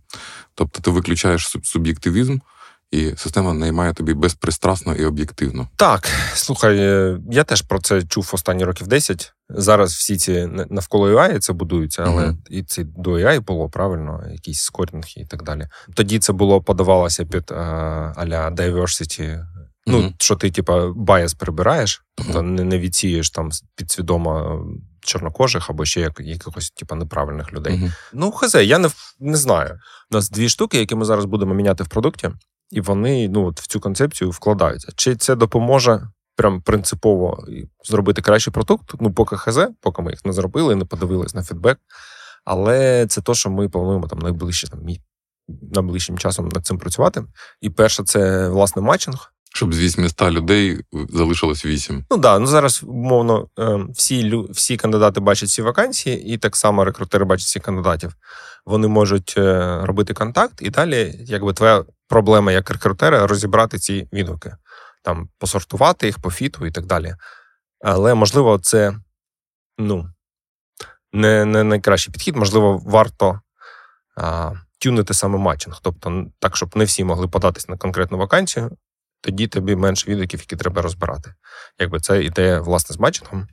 Тобто 0.56 0.82
ти 0.82 0.92
виключаєш 0.92 1.56
суб'єктивізм 1.64 2.38
і 2.92 3.14
система 3.18 3.54
наймає 3.54 3.94
тобі 3.94 4.14
безпристрасно 4.14 4.96
і 4.96 5.06
об'єктивно. 5.06 5.68
Так, 5.76 6.10
слухай, 6.34 6.78
е, 6.80 7.20
я 7.32 7.44
теж 7.44 7.62
про 7.62 7.80
це 7.80 8.04
чув 8.04 8.32
останні 8.34 8.64
років 8.64 8.88
10. 8.88 9.34
Зараз 9.50 9.94
всі 9.94 10.18
ці 10.18 10.50
навколо 10.70 11.10
AI 11.10 11.40
це 11.40 11.54
будуються, 11.54 12.04
але 12.08 12.26
uh-huh. 12.26 12.38
і 12.50 12.64
це 12.64 12.84
до 12.84 13.12
AI 13.12 13.42
було 13.42 13.70
правильно, 13.70 14.24
якісь 14.32 14.62
scoring 14.62 15.02
и 15.02 15.08
і 15.16 15.26
так 15.26 15.44
далі. 15.44 15.68
Тоді 15.94 16.20
це 16.20 16.34
було 16.34 16.62
подавалося 16.62 17.26
під 17.26 17.52
а-ля 17.52 18.50
diversity. 18.50 19.46
Ну, 19.86 19.98
uh-huh. 19.98 20.14
що 20.20 20.36
ти, 20.36 20.52
типа, 20.52 20.88
bias 20.96 21.34
прибираєш, 21.34 22.04
тобто 22.16 22.42
не, 22.42 22.64
не 22.64 22.80
відсієш 22.80 23.30
там 23.30 23.50
підсвідомо 23.76 24.64
чорнокожих 25.02 25.70
або 25.70 25.86
ще 25.86 26.02
як, 26.02 26.20
якихось 26.20 26.72
типа 26.72 26.96
неправильних 26.96 27.54
людей. 27.54 27.74
Uh-huh. 27.74 27.94
Ну, 28.14 28.32
хз, 28.32 28.56
я 28.56 28.80
не 28.80 28.90
не 29.20 29.38
знаю. 29.38 29.80
У 30.12 30.16
нас 30.16 30.30
дві 30.30 30.50
штуки, 30.50 30.80
які 30.80 30.96
ми 30.96 31.06
зараз 31.06 31.26
будемо 31.26 31.54
міняти 31.54 31.84
в 31.84 31.88
продукті 31.88 32.30
і 32.72 32.82
вони 32.82 33.30
ну, 33.30 33.46
от 33.46 33.62
в 33.62 33.68
цю 33.68 33.80
концепцію 33.80 34.30
вкладаються. 34.30 34.92
Чи 34.96 35.16
це 35.16 35.36
допоможе 35.36 36.08
прям 36.36 36.62
принципово 36.62 37.44
зробити 37.84 38.22
кращий 38.22 38.54
продукт? 38.54 38.94
Ну, 39.00 39.14
поки 39.14 39.38
ХЗ, 39.38 39.60
поки 39.82 40.02
ми 40.02 40.12
їх 40.12 40.26
не 40.26 40.34
зробили, 40.34 40.76
не 40.76 40.86
подивились 40.86 41.36
на 41.36 41.44
фідбек. 41.44 41.80
Але 42.46 43.08
це 43.08 43.22
то, 43.22 43.36
що 43.36 43.50
ми 43.50 43.70
плануємо 43.70 44.08
там 44.08 44.20
найближче 44.20 44.68
там, 44.68 44.80
найближчим 45.72 46.18
часом 46.18 46.50
над 46.50 46.66
цим 46.66 46.78
працювати. 46.78 47.24
І 47.62 47.70
перше, 47.70 48.04
це 48.04 48.50
власне 48.50 48.82
матчинг. 48.82 49.34
Щоб 49.56 49.74
з 49.74 49.80
800 49.80 50.32
людей 50.32 50.80
залишилось 51.10 51.66
8. 51.66 52.06
Ну 52.12 52.18
да, 52.18 52.40
ну 52.40 52.48
зараз, 52.48 52.84
умовно, 52.84 53.48
е, 53.60 53.80
всі 53.94 54.44
всі 54.50 54.78
кандидати 54.78 55.20
бачать 55.20 55.50
всі 55.50 55.62
вакансії, 55.62 56.34
і 56.34 56.38
так 56.38 56.56
само 56.56 56.86
рекрутери 56.86 57.26
бачать 57.26 57.46
всіх 57.46 57.64
кандидатів. 57.64 58.14
Вони 58.66 58.88
можуть 58.88 59.34
е, 59.38 59.80
робити 59.84 60.14
контакт, 60.14 60.62
і 60.62 60.70
далі, 60.70 61.16
якби 61.20 61.54
твоя 61.54 61.84
проблема 62.08 62.52
як 62.52 62.72
рекрутера, 62.72 63.28
розібрати 63.28 63.78
ці 63.78 64.08
відгуки, 64.14 64.56
там 65.04 65.30
посортувати 65.38 66.06
їх 66.06 66.20
по 66.20 66.32
фіту 66.32 66.66
і 66.66 66.72
так 66.72 66.86
далі. 66.86 67.16
Але 67.84 68.14
можливо, 68.14 68.60
це 68.60 68.94
ну, 69.78 70.10
не 71.14 71.46
не 71.46 71.64
найкращий 71.64 72.14
підхід, 72.14 72.36
можливо, 72.36 72.82
варто 72.86 73.40
а, 74.18 74.52
тюнити 74.80 75.14
саме 75.14 75.38
матчинг. 75.38 75.80
Тобто, 75.82 76.26
так, 76.40 76.56
щоб 76.56 76.78
не 76.78 76.84
всі 76.86 77.04
могли 77.04 77.28
податись 77.28 77.70
на 77.70 77.78
конкретну 77.78 78.18
вакансію, 78.18 78.72
тоді 79.22 79.48
тобі 79.48 79.76
менше 79.76 80.12
відгуків, 80.12 80.40
які 80.40 80.56
треба 80.56 80.82
розбирати. 80.82 81.34
Якби 81.80 82.00
це 82.00 82.24
ідея, 82.24 82.62
власне, 82.62 82.96
з 82.96 83.00
матчингом. 83.00 83.48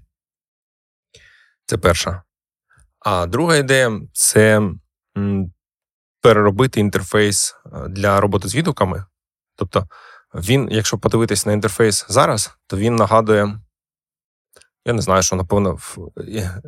Це 1.66 1.78
перша. 1.78 2.22
А 3.00 3.26
друга 3.26 3.56
ідея 3.56 4.00
це 4.12 4.70
переробити 6.20 6.80
інтерфейс 6.80 7.56
е, 7.66 7.88
для 7.88 8.20
роботи 8.20 8.48
з 8.48 8.54
відгуками. 8.54 9.04
Тобто, 9.56 9.88
він, 10.34 10.68
якщо 10.70 10.98
подивитись 10.98 11.46
на 11.46 11.52
інтерфейс 11.52 12.06
зараз, 12.08 12.56
то 12.66 12.76
він 12.76 12.96
нагадує. 12.96 13.60
Я 14.84 14.92
не 14.92 15.02
знаю, 15.02 15.22
що, 15.22 15.36
напевно, 15.36 15.78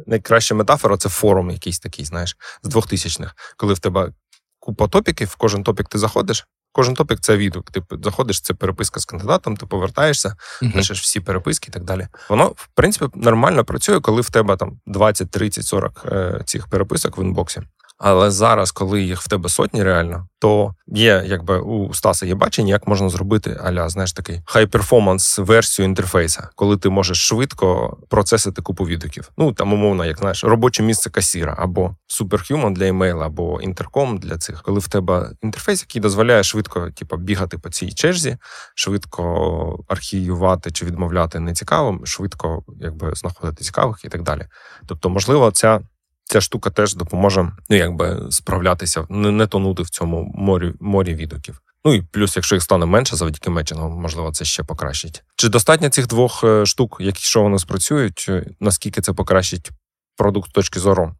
найкраща 0.06 0.54
метафора 0.54 0.96
це 0.96 1.08
форум 1.08 1.50
якийсь 1.50 1.78
такий, 1.78 2.04
знаєш, 2.04 2.36
з 2.62 2.74
2000-х, 2.74 3.34
коли 3.56 3.74
в 3.74 3.78
тебе 3.78 4.12
купа 4.58 4.88
топіків, 4.88 5.28
в 5.28 5.36
кожен 5.36 5.62
топік 5.62 5.88
ти 5.88 5.98
заходиш, 5.98 6.46
Кожен 6.72 6.94
топік 6.94 7.20
це 7.20 7.36
відгук. 7.36 7.70
Ти 7.70 7.82
заходиш, 8.02 8.40
це 8.40 8.54
переписка 8.54 9.00
з 9.00 9.04
кандидатом, 9.04 9.56
ти 9.56 9.66
повертаєшся, 9.66 10.36
uh-huh. 10.62 10.72
пишеш 10.72 11.00
всі 11.00 11.20
переписки 11.20 11.66
і 11.68 11.72
так 11.72 11.84
далі. 11.84 12.08
Воно, 12.28 12.46
в 12.46 12.68
принципі, 12.74 13.06
нормально 13.14 13.64
працює, 13.64 14.00
коли 14.00 14.20
в 14.20 14.30
тебе 14.30 14.56
там 14.56 14.80
20, 14.86 15.30
30, 15.30 15.66
40 15.66 16.02
е, 16.04 16.40
цих 16.44 16.68
переписок 16.68 17.18
в 17.18 17.20
інбоксі. 17.20 17.62
Але 17.98 18.30
зараз, 18.30 18.70
коли 18.70 19.02
їх 19.02 19.20
в 19.20 19.28
тебе 19.28 19.48
сотні, 19.48 19.82
реально, 19.82 20.28
то 20.38 20.74
є, 20.86 21.24
якби 21.26 21.58
у 21.58 21.94
Стаса 21.94 22.26
є 22.26 22.34
бачення, 22.34 22.68
як 22.68 22.86
можна 22.86 23.08
зробити 23.08 23.60
аля, 23.64 23.88
знаєш, 23.88 24.12
такий 24.12 24.40
хай-перформанс 24.44 25.38
версію 25.38 25.86
інтерфейса, 25.86 26.48
коли 26.54 26.76
ти 26.76 26.88
можеш 26.88 27.28
швидко 27.28 27.96
процесити 28.08 28.62
купу 28.62 28.84
відгуків. 28.84 29.30
Ну 29.38 29.52
там 29.52 29.72
умовно, 29.72 30.04
як 30.04 30.18
знаєш, 30.18 30.44
робоче 30.44 30.82
місце 30.82 31.10
касіра, 31.10 31.54
або 31.58 31.96
Superhuman 32.20 32.72
для 32.72 32.86
емейла, 32.86 33.26
або 33.26 33.60
інтерком 33.60 34.18
для 34.18 34.38
цих, 34.38 34.62
коли 34.62 34.80
в 34.80 34.88
тебе 34.88 35.30
інтерфейс, 35.42 35.80
який 35.80 36.02
дозволяє 36.02 36.42
швидко, 36.42 36.90
типу, 36.90 37.16
бігати 37.16 37.58
по 37.58 37.68
цій 37.68 37.92
черзі, 37.92 38.36
швидко 38.74 39.84
архіювати 39.88 40.70
чи 40.70 40.84
відмовляти 40.84 41.40
нецікавим, 41.40 42.06
швидко 42.06 42.62
якби 42.80 43.14
знаходити 43.14 43.64
цікавих 43.64 44.04
і 44.04 44.08
так 44.08 44.22
далі. 44.22 44.46
Тобто, 44.86 45.10
можливо, 45.10 45.50
ця 45.50 45.80
ця 46.28 46.40
штука 46.40 46.70
теж 46.70 46.94
допоможе 46.94 47.52
ну, 47.68 47.76
якби 47.76 48.26
справлятися, 48.30 49.06
не, 49.08 49.30
не 49.30 49.46
тонути 49.46 49.82
в 49.82 49.90
цьому 49.90 50.32
морі 50.34 50.72
морі 50.80 51.14
відгуків. 51.14 51.62
Ну 51.84 51.94
і 51.94 52.02
плюс, 52.02 52.36
якщо 52.36 52.54
їх 52.54 52.62
стане 52.62 52.86
менше 52.86 53.16
завдяки 53.16 53.50
мечингу, 53.50 53.88
можливо, 53.88 54.32
це 54.32 54.44
ще 54.44 54.62
покращить. 54.62 55.22
Чи 55.36 55.48
достатньо 55.48 55.88
цих 55.88 56.06
двох 56.06 56.44
е, 56.44 56.66
штук, 56.66 56.96
які 57.00 57.24
що 57.24 57.42
вони 57.42 57.58
спрацюють, 57.58 58.26
е, 58.28 58.46
наскільки 58.60 59.00
це 59.00 59.12
покращить 59.12 59.70
продукт 60.16 60.50
з 60.50 60.52
точки 60.52 60.80
зору 60.80 61.14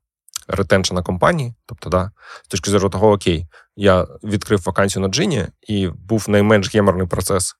ретеншена 0.49 1.03
компанії? 1.03 1.55
Тобто, 1.67 1.91
да, 1.91 2.11
з 2.45 2.49
точки 2.49 2.71
зору 2.71 2.89
того, 2.89 3.13
окей, 3.13 3.47
я 3.77 4.03
відкрив 4.25 4.63
вакансію 4.67 5.03
на 5.03 5.09
джині, 5.09 5.47
і 5.69 5.89
був 5.89 6.25
найменш 6.29 6.75
геморний 6.75 7.07
процес 7.07 7.55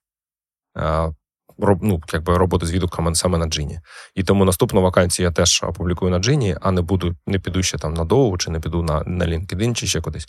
ну, 1.81 2.01
якби 2.13 2.37
роботи 2.37 2.65
з 2.65 2.71
відгуками 2.71 3.15
саме 3.15 3.37
на 3.37 3.45
джині. 3.45 3.79
І 4.15 4.23
тому 4.23 4.45
наступну 4.45 4.81
вакансію 4.81 5.23
я 5.23 5.31
теж 5.31 5.63
опублікую 5.63 6.11
на 6.11 6.19
джині, 6.19 6.57
а 6.61 6.71
не 6.71 6.81
буду, 6.81 7.15
не 7.27 7.39
піду 7.39 7.63
ще 7.63 7.77
там 7.77 7.93
на 7.93 8.05
Доу, 8.05 8.37
чи 8.37 8.51
не 8.51 8.59
піду 8.59 8.83
на 8.83 9.03
на 9.03 9.25
LinkedIn, 9.25 9.73
чи 9.73 9.87
ще 9.87 10.01
кудись. 10.01 10.27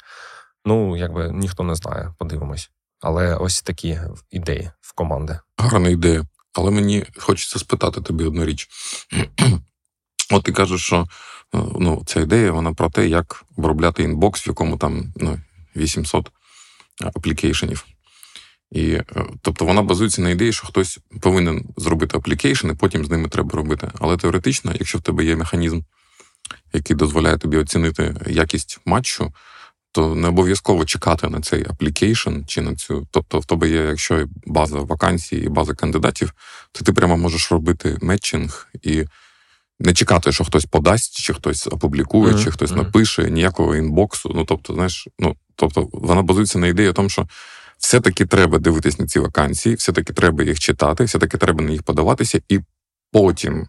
Ну, 0.65 0.97
якби 0.97 1.31
ніхто 1.33 1.63
не 1.63 1.75
знає, 1.75 2.15
подивимось. 2.19 2.71
Але 3.01 3.35
ось 3.35 3.63
такі 3.63 4.01
ідеї 4.31 4.71
в 4.81 4.95
команди. 4.95 5.39
Гарна 5.59 5.89
ідея. 5.89 6.25
Але 6.55 6.71
мені 6.71 7.05
хочеться 7.17 7.59
спитати 7.59 8.01
тобі 8.01 8.25
одну 8.25 8.45
річ. 8.45 8.69
От 10.31 10.43
ти 10.43 10.53
кажеш, 10.53 10.81
що 10.81 11.07
е, 11.55 11.59
ну, 11.79 12.03
ця 12.07 12.21
ідея 12.21 12.53
вона 12.53 12.73
про 12.73 12.91
те, 12.91 13.09
як 13.09 13.45
обробляти 13.57 14.03
inbox, 14.03 14.47
в 14.47 14.49
якому 14.49 14.77
там 14.77 15.13
ну, 15.17 15.41
800 15.77 16.31
application 17.01 17.68
ів. 17.68 17.87
І, 18.71 18.91
е, 18.91 19.05
Тобто 19.43 19.65
вона 19.65 19.83
базується 19.83 20.23
на 20.23 20.31
ідеї, 20.31 20.53
що 20.53 20.67
хтось 20.67 20.99
повинен 21.21 21.65
зробити 21.77 22.17
application, 22.17 22.71
і 22.71 22.75
потім 22.75 23.05
з 23.05 23.11
ними 23.11 23.29
треба 23.29 23.57
робити. 23.57 23.91
Але 23.99 24.17
теоретично, 24.17 24.73
якщо 24.75 24.99
в 24.99 25.03
тебе 25.03 25.25
є 25.25 25.37
механізм, 25.37 25.81
який 26.73 26.97
дозволяє 26.97 27.39
тобі 27.39 27.57
оцінити 27.57 28.15
якість 28.27 28.81
match 28.85 29.19
у, 29.19 29.33
то 29.93 30.15
не 30.15 30.29
обов'язково 30.29 30.85
чекати 30.85 31.29
на 31.29 31.41
цей 31.41 31.67
application 31.69 32.31
чи 32.47 32.63
на 32.63 32.77
цю. 32.77 33.07
Тобто, 33.11 33.39
в 33.39 33.45
тебе 33.45 33.69
є, 33.69 33.81
якщо 33.81 34.27
база 34.47 34.79
вакансій 34.79 35.37
і 35.37 35.49
база 35.49 35.75
кандидатів, 35.75 36.33
то 36.73 36.85
ти 36.85 36.93
прямо 36.93 37.17
можеш 37.17 37.53
робити 37.53 37.99
метчинг 38.01 38.69
і 38.83 39.05
не 39.81 39.95
чекати, 39.95 40.33
що 40.33 40.45
хтось 40.45 40.65
подасть, 40.65 41.23
чи 41.23 41.35
хтось 41.35 41.67
опублікує, 41.67 42.33
mm-hmm. 42.33 42.45
чи 42.45 42.51
хтось 42.51 42.71
mm-hmm. 42.71 42.77
напише 42.77 43.31
ніякого 43.31 43.77
інбоксу. 43.77 44.33
Ну 44.35 44.45
тобто, 44.45 44.75
знаєш, 44.75 45.09
ну 45.19 45.37
тобто 45.57 45.89
вона 45.93 46.23
базується 46.23 46.59
на 46.59 46.67
ідеї, 46.67 46.93
тому 46.93 47.09
що 47.09 47.29
все-таки 47.81 48.27
треба 48.27 48.59
дивитись 48.59 48.99
на 48.99 49.07
ці 49.07 49.19
вакансії, 49.19 49.75
все-таки 49.75 50.13
треба 50.13 50.45
їх 50.45 50.59
читати, 50.59 51.05
все-таки 51.05 51.39
треба 51.39 51.63
на 51.63 51.71
їх 51.71 51.83
подаватися, 51.83 52.41
і 52.49 52.61
потім 53.13 53.67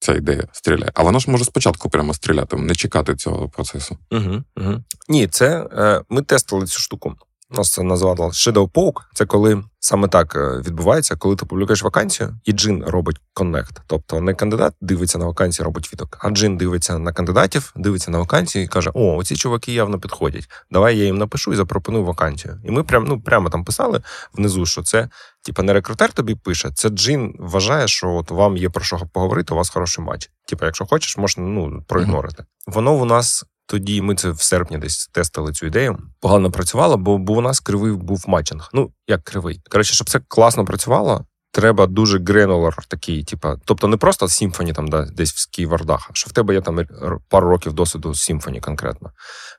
ця 0.00 0.14
ідея 0.14 0.48
стріляє. 0.52 0.92
А 0.94 1.02
вона 1.02 1.18
ж 1.18 1.30
може 1.30 1.44
спочатку 1.44 1.90
прямо 1.90 2.14
стріляти, 2.14 2.56
не 2.56 2.74
чекати 2.74 3.16
цього 3.16 3.48
процесу. 3.48 3.98
Угу, 4.10 4.42
угу. 4.56 4.84
Ні, 5.08 5.26
це 5.26 5.68
е, 5.72 6.02
ми 6.08 6.22
тестили 6.22 6.66
цю 6.66 6.80
штуку. 6.80 7.14
Нас 7.50 7.72
це 7.72 7.82
назвали 7.82 8.20
Shadow 8.20 8.70
Poke. 8.70 9.00
Це 9.14 9.26
коли 9.26 9.62
саме 9.80 10.08
так 10.08 10.36
е, 10.36 10.62
відбувається, 10.66 11.16
коли 11.16 11.36
ти 11.36 11.46
публікуєш 11.46 11.82
вакансію, 11.82 12.36
і 12.44 12.52
джин 12.52 12.84
робить 12.86 13.16
коннект. 13.34 13.80
Тобто 13.86 14.20
не 14.20 14.34
кандидат 14.34 14.74
дивиться 14.80 15.18
на 15.18 15.26
вакансію, 15.26 15.64
робить 15.64 15.92
відок, 15.92 16.18
а 16.20 16.30
джин 16.30 16.56
дивиться 16.56 16.98
на 16.98 17.12
кандидатів, 17.12 17.72
дивиться 17.76 18.10
на 18.10 18.18
вакансію 18.18 18.64
і 18.64 18.68
каже: 18.68 18.90
О, 18.94 19.16
оці 19.16 19.36
чуваки 19.36 19.72
явно 19.72 20.00
підходять. 20.00 20.48
Давай 20.70 20.98
я 20.98 21.04
їм 21.04 21.18
напишу 21.18 21.52
і 21.52 21.56
запропоную 21.56 22.04
вакансію. 22.04 22.60
І 22.64 22.70
ми 22.70 22.82
прям 22.82 23.04
ну 23.04 23.20
прямо 23.20 23.50
там 23.50 23.64
писали 23.64 24.02
внизу, 24.32 24.66
що 24.66 24.82
це 24.82 25.08
типа 25.42 25.62
не 25.62 25.72
рекрутер 25.72 26.12
тобі 26.12 26.34
пише, 26.34 26.70
це 26.74 26.88
джин 26.88 27.34
вважає, 27.38 27.88
що 27.88 28.10
от 28.10 28.30
вам 28.30 28.56
є 28.56 28.70
про 28.70 28.84
що 28.84 28.98
поговорити, 29.12 29.54
у 29.54 29.56
вас 29.56 29.70
хороший 29.70 30.04
match. 30.04 30.30
Типа, 30.48 30.66
якщо 30.66 30.86
хочеш, 30.86 31.16
можна 31.16 31.44
ну 31.44 31.84
про 31.86 31.99
ignore 31.99 32.26
ити. 32.26 32.44
Воно 32.66 32.94
у 32.94 33.04
нас 33.04 33.44
тоді 33.68 34.02
ми 34.02 34.14
це 34.14 34.30
в 34.30 34.40
серпні 34.40 34.78
десь 34.78 35.06
тестили 35.06 35.52
цю 35.52 35.66
ідею. 35.66 35.98
Погано 36.20 36.50
працювало, 36.50 36.96
бо 36.96 37.18
бо 37.18 37.32
у 37.32 37.40
нас 37.40 37.60
кривий 37.60 37.92
був 37.92 38.24
matching. 38.28 38.70
Ну 38.72 38.92
як 39.08 39.24
кривий. 39.24 39.60
Коротше, 39.70 39.94
щоб 39.94 40.10
це 40.10 40.20
класно 40.28 40.64
працювало. 40.64 41.24
Треба 41.52 41.86
дуже 41.86 42.18
гренулар 42.18 42.84
такий, 42.88 43.24
типа, 43.24 43.56
тобто 43.64 43.88
не 43.88 43.96
просто 43.96 44.26
Symfony 44.26 44.74
там 44.74 44.88
да, 44.88 45.04
десь 45.04 45.32
в 45.32 45.38
скійвардах, 45.38 46.06
а 46.10 46.14
що 46.14 46.30
в 46.30 46.32
тебе 46.32 46.54
є 46.54 46.60
там 46.60 46.86
пару 47.28 47.48
років 47.48 47.72
досвіду 47.72 48.08
Symfony 48.08 48.60
конкретно. 48.60 49.10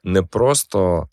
Не 0.03 0.21
просто 0.21 1.07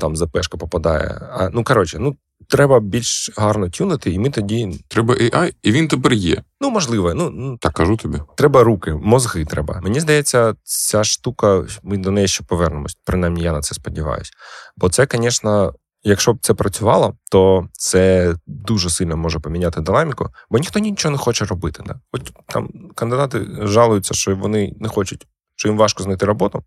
там 0.00 0.16
ЗПшка 0.16 0.56
попадає. 0.56 1.28
А 1.32 1.50
ну 1.52 1.64
коротше, 1.64 1.98
ну 1.98 2.16
треба 2.48 2.80
більш 2.80 3.30
гарно 3.36 3.68
тюнити, 3.68 4.10
і 4.10 4.18
ми 4.18 4.30
тоді. 4.30 4.84
Треба 4.88 5.14
AI, 5.14 5.54
і 5.62 5.72
він 5.72 5.88
тепер 5.88 6.12
є. 6.12 6.42
Ну, 6.60 6.70
можливо. 6.70 7.14
Ну, 7.14 7.30
ну 7.30 7.58
Так 7.58 7.72
кажу 7.72 7.96
тобі. 7.96 8.18
Треба 8.36 8.64
руки, 8.64 8.92
мозги 8.92 9.44
треба. 9.44 9.80
Мені 9.82 10.00
здається, 10.00 10.54
ця 10.62 11.04
штука, 11.04 11.64
ми 11.82 11.96
до 11.98 12.10
неї 12.10 12.28
ще 12.28 12.44
повернемось. 12.44 12.96
Принаймні, 13.04 13.42
я 13.42 13.52
на 13.52 13.60
це 13.60 13.74
сподіваюся. 13.74 14.32
Бо 14.76 14.88
це, 14.88 15.06
звісно. 15.12 15.74
Якщо 16.08 16.32
б 16.32 16.38
це 16.40 16.54
працювало, 16.54 17.16
то 17.30 17.68
це 17.72 18.34
дуже 18.46 18.90
сильно 18.90 19.16
може 19.16 19.38
поміняти 19.38 19.80
динаміку, 19.80 20.28
бо 20.50 20.58
ніхто 20.58 20.78
нічого 20.78 21.12
не 21.12 21.18
хоче 21.18 21.44
робити. 21.44 21.82
Да? 21.86 22.00
От 22.12 22.32
там 22.48 22.68
кандидати 22.94 23.46
жалуються, 23.60 24.14
що 24.14 24.36
вони 24.36 24.72
не 24.80 24.88
хочуть, 24.88 25.26
що 25.56 25.68
їм 25.68 25.76
важко 25.76 26.02
знайти 26.02 26.26
роботу. 26.26 26.64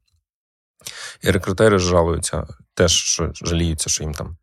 І 1.21 1.31
рекрутери 1.31 1.79
жалуються 1.79 2.47
теж, 2.73 2.91
що 2.91 3.31
жаліються, 3.33 3.89
що 3.89 4.03
їм 4.03 4.13
там 4.13 4.37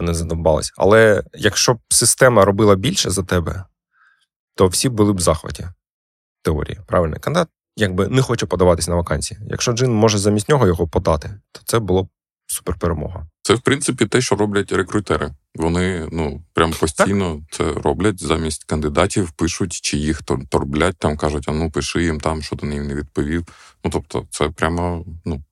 вони 0.00 0.14
задовбались. 0.14 0.72
Але 0.76 1.22
якщо 1.34 1.74
б 1.74 1.78
система 1.88 2.44
робила 2.44 2.74
більше 2.74 3.10
за 3.10 3.22
тебе, 3.22 3.64
то 4.54 4.66
всі 4.66 4.88
були 4.88 5.12
б 5.12 5.16
в 5.16 5.20
захваті 5.20 5.68
теорії. 6.42 6.80
Правильно, 6.86 7.16
кандидат 7.20 7.48
якби 7.76 8.08
не 8.08 8.22
хоче 8.22 8.46
подаватись 8.46 8.88
на 8.88 8.94
вакансії. 8.94 9.40
Якщо 9.50 9.72
Джин 9.72 9.92
може 9.92 10.18
замість 10.18 10.48
нього 10.48 10.66
його 10.66 10.88
подати, 10.88 11.40
то 11.52 11.60
це 11.64 11.78
було 11.78 12.02
б 12.02 12.08
суперперемога. 12.46 13.26
Це, 13.42 13.54
в 13.54 13.60
принципі, 13.60 14.06
те, 14.06 14.20
що 14.20 14.36
роблять 14.36 14.72
рекрутери. 14.72 15.30
Вони 15.54 16.08
ну 16.12 16.42
прям 16.52 16.72
постійно 16.72 17.34
так. 17.34 17.56
це 17.74 17.80
роблять 17.80 18.22
замість 18.22 18.64
кандидатів, 18.64 19.30
пишуть, 19.30 19.72
чи 19.72 19.96
їх 19.96 20.22
торблять, 20.48 20.96
там 20.98 21.16
кажуть, 21.16 21.44
а 21.48 21.52
ну 21.52 21.70
пиши 21.70 22.04
їм 22.04 22.20
там, 22.20 22.42
що 22.42 22.56
ти 22.56 22.66
їм 22.66 22.86
не 22.86 22.94
відповів. 22.94 23.46
Ну 23.84 23.90
тобто, 23.90 24.26
це 24.30 24.48
прямо 24.48 25.04
ну 25.24 25.42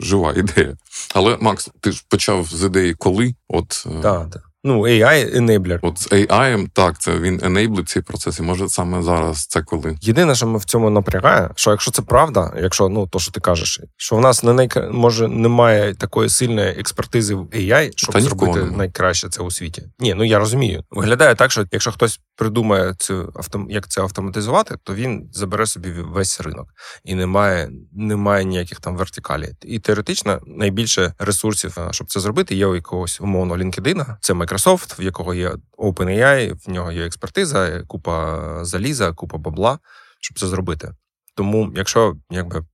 жива 0.00 0.32
ідея. 0.36 0.76
Але 1.14 1.36
Макс, 1.40 1.70
ти 1.80 1.92
ж 1.92 2.04
почав 2.08 2.46
з 2.46 2.64
ідеї 2.64 2.94
коли? 2.94 3.34
От 3.48 3.68
так, 4.02 4.26
е, 4.26 4.30
так. 4.32 4.47
Ну, 4.68 4.82
AI-enabler. 4.82 5.78
От 5.82 5.98
з 5.98 6.12
AI, 6.12 6.68
так, 6.72 6.98
це 7.00 7.18
він 7.18 7.40
енаблить 7.42 7.88
цей 7.88 8.02
процес, 8.02 8.38
і 8.38 8.42
може 8.42 8.68
саме 8.68 9.02
зараз 9.02 9.46
це 9.46 9.62
коли. 9.62 9.96
Єдине, 10.00 10.34
що 10.34 10.46
ми 10.46 10.58
в 10.58 10.64
цьому 10.64 10.90
напрягає, 10.90 11.50
що 11.54 11.70
якщо 11.70 11.90
це 11.90 12.02
правда, 12.02 12.52
якщо 12.62 12.88
ну 12.88 13.06
то, 13.06 13.18
що 13.18 13.32
ти 13.32 13.40
кажеш, 13.40 13.80
що 13.96 14.16
в 14.16 14.20
нас 14.20 14.42
не 14.42 14.52
найкра... 14.52 14.90
може 14.92 15.28
немає 15.28 15.94
такої 15.94 16.28
сильної 16.28 16.68
експертизи 16.68 17.34
в 17.34 17.44
AI, 17.44 17.90
щоб 17.96 18.14
Та 18.14 18.20
зробити 18.20 18.62
найкраще 18.62 19.28
це 19.28 19.42
у 19.42 19.50
світі. 19.50 19.82
Ні, 19.98 20.14
ну 20.14 20.24
я 20.24 20.38
розумію. 20.38 20.84
Виглядає 20.90 21.34
так, 21.34 21.52
що 21.52 21.64
якщо 21.72 21.92
хтось 21.92 22.20
придумає 22.36 22.94
цю 22.98 23.32
автом... 23.34 23.70
як 23.70 23.88
це 23.88 24.00
автоматизувати, 24.00 24.74
то 24.82 24.94
він 24.94 25.28
забере 25.32 25.66
собі 25.66 25.90
весь 25.90 26.40
ринок 26.40 26.68
і 27.04 27.14
немає, 27.14 27.70
немає 27.92 28.44
ніяких 28.44 28.80
там 28.80 28.96
вертикалій. 28.96 29.52
І 29.62 29.78
теоретично 29.78 30.40
найбільше 30.46 31.12
ресурсів, 31.18 31.78
щоб 31.90 32.10
це 32.10 32.20
зробити, 32.20 32.54
є 32.54 32.66
у 32.66 32.74
якогось 32.74 33.20
умовно 33.20 33.54
LinkedIn, 33.54 34.16
це 34.20 34.32
Microsoft, 34.32 34.57
в 34.98 35.02
якого 35.02 35.34
є 35.34 35.54
OpenAI, 35.78 36.66
в 36.66 36.70
нього 36.70 36.92
є 36.92 37.06
експертиза, 37.06 37.82
купа 37.86 38.64
заліза, 38.64 39.12
купа 39.12 39.38
бабла, 39.38 39.78
щоб 40.20 40.38
це 40.38 40.46
зробити. 40.46 40.94
Тому, 41.34 41.72
якщо 41.76 42.16
якби 42.30 42.64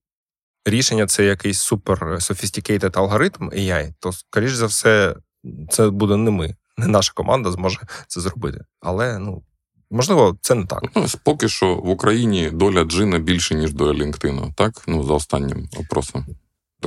рішення 0.64 1.06
це 1.06 1.24
якийсь 1.24 1.60
супер 1.60 1.98
sophisticated 2.02 2.98
алгоритм 2.98 3.50
AI, 3.50 3.92
то 4.00 4.12
скоріш 4.12 4.52
за 4.52 4.66
все, 4.66 5.16
це 5.70 5.90
буде 5.90 6.16
не 6.16 6.30
ми, 6.30 6.56
не 6.76 6.86
наша 6.86 7.12
команда 7.14 7.52
зможе 7.52 7.80
це 8.08 8.20
зробити. 8.20 8.64
Але 8.80 9.18
ну. 9.18 9.42
Можливо, 9.90 10.36
це 10.40 10.54
не 10.54 10.66
так. 10.66 10.82
Ну, 10.96 11.06
Поки 11.24 11.48
що 11.48 11.74
в 11.74 11.88
Україні 11.88 12.50
доля 12.50 12.84
джина 12.84 13.18
більше, 13.18 13.54
ніж 13.54 13.72
доля 13.72 14.04
LinkedIn, 14.04 14.54
так? 14.54 14.82
Ну, 14.86 15.04
за 15.04 15.12
останнім 15.12 15.68
опросом. 15.76 16.26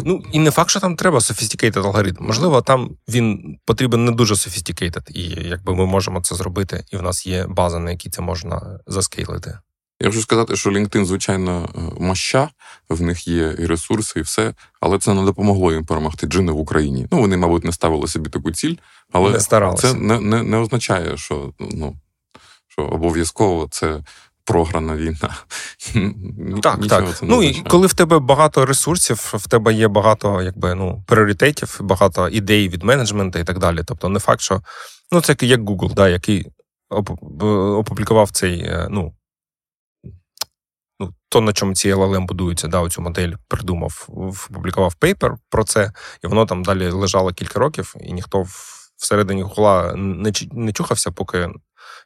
Ну 0.06 0.24
і 0.32 0.40
не 0.40 0.52
факт, 0.52 0.70
що 0.70 0.80
там 0.80 0.96
треба 0.96 1.18
sophisticated 1.18 1.80
алгоритм. 1.80 2.26
Можливо, 2.26 2.62
там 2.62 2.90
він 3.10 3.58
потрібен 3.66 4.06
не 4.06 4.12
дуже 4.12 4.34
sophisticated, 4.34 5.12
і 5.12 5.50
якби 5.50 5.76
ми 5.76 5.86
можемо 5.86 6.22
це 6.22 6.36
зробити, 6.36 6.86
і 6.92 6.98
в 6.98 7.02
нас 7.02 7.28
є 7.28 7.46
база, 7.48 7.80
на 7.80 7.92
якій 7.92 8.10
це 8.10 8.22
можна 8.22 8.80
заскейлити. 8.88 9.60
Я 10.02 10.08
хочу 10.08 10.22
сказати, 10.22 10.56
що 10.56 10.70
LinkedIn, 10.70 11.06
звичайно, 11.06 11.70
е, 11.76 11.80
моща, 12.04 12.50
в 12.90 13.02
них 13.02 13.28
є 13.28 13.56
і 13.60 13.66
ресурси, 13.66 14.20
і 14.20 14.24
все, 14.24 14.54
але 14.82 15.00
це 15.00 15.14
не 15.14 15.26
допомогло 15.26 15.74
їм 15.74 15.86
перемогти 15.86 16.28
джини 16.28 16.52
в 16.52 16.60
Україні. 16.60 17.08
Ну, 17.12 17.20
вони, 17.20 17.38
мабуть, 17.38 17.64
не 17.64 17.72
ставили 17.72 18.08
собі 18.08 18.30
таку 18.30 18.52
ціль, 18.52 18.76
але 19.12 19.32
не 19.32 19.40
це 19.78 19.94
не 19.94 20.20
не, 20.20 20.44
не 20.44 20.58
означає, 20.58 21.18
що 21.18 21.54
ну, 21.60 21.96
що 22.68 22.82
обов'язково 22.82 23.68
це 23.72 24.04
програна 24.44 24.96
війна. 24.96 25.36
Так, 26.62 26.88
так. 26.88 27.20
Ну 27.22 27.44
і 27.44 27.54
коли 27.54 27.88
в 27.88 27.94
тебе 27.94 28.20
багато 28.20 28.66
ресурсів, 28.66 29.34
в 29.34 29.48
тебе 29.48 29.74
є 29.74 29.88
багато 29.88 30.42
якби, 30.42 30.76
ну, 30.76 31.04
пріоритетів, 31.08 31.78
багато 31.82 32.30
ідей 32.30 32.70
від 32.70 32.84
менеджменту 32.84 33.40
і 33.40 33.44
так 33.44 33.60
далі. 33.60 33.82
Тобто, 33.86 34.10
не 34.10 34.20
факт, 34.20 34.42
що 34.42 34.62
ну, 35.12 35.22
це 35.22 35.36
як 35.42 35.62
Google, 35.62 35.94
да, 35.94 36.10
який 36.10 36.46
опублікував 36.90 38.32
цей, 38.32 38.62
е, 38.62 38.88
ну. 38.90 39.14
Ну, 41.00 41.14
то, 41.30 41.42
на 41.42 41.54
чому 41.54 41.76
ці 41.76 41.94
LLM 41.94 42.26
будуються, 42.26 42.68
да, 42.68 42.80
оцю 42.80 43.02
модель 43.02 43.32
придумав, 43.48 44.08
опублікував 44.48 44.96
paper 44.96 45.36
про 45.50 45.64
це, 45.64 45.92
і 46.24 46.28
воно 46.28 46.46
там 46.46 46.64
далі 46.64 46.90
лежало 46.90 47.34
кілька 47.34 47.60
років, 47.60 47.96
і 48.00 48.14
ніхто 48.14 48.46
всередині 48.98 49.42
гугла 49.42 49.94
не 49.96 50.32
не 50.52 50.74
чухався, 50.74 51.12
поки 51.12 51.50